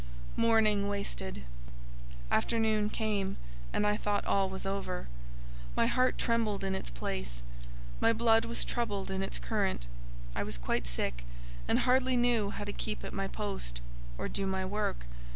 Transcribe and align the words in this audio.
Morning 0.35 0.87
wasted. 0.87 1.43
Afternoon 2.31 2.89
came, 2.89 3.37
and 3.71 3.85
I 3.85 3.95
thought 3.95 4.25
all 4.25 4.49
was 4.49 4.65
over. 4.65 5.07
My 5.75 5.85
heart 5.85 6.17
trembled 6.17 6.63
in 6.63 6.73
its 6.73 6.89
place. 6.89 7.43
My 7.99 8.11
blood 8.11 8.45
was 8.45 8.65
troubled 8.65 9.11
in 9.11 9.21
its 9.21 9.37
current. 9.37 9.85
I 10.35 10.41
was 10.41 10.57
quite 10.57 10.87
sick, 10.87 11.23
and 11.67 11.77
hardly 11.77 12.17
knew 12.17 12.49
how 12.49 12.63
to 12.63 12.73
keep 12.73 13.03
at 13.03 13.13
my 13.13 13.27
post—or 13.27 14.27
do 14.27 14.47
my 14.47 14.65
work. 14.65 15.05